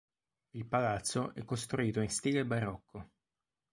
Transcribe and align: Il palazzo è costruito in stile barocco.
Il 0.55 0.65
palazzo 0.65 1.31
è 1.35 1.45
costruito 1.45 2.01
in 2.01 2.09
stile 2.09 2.43
barocco. 2.43 3.07